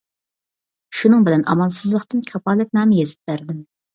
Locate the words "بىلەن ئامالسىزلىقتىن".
1.27-2.23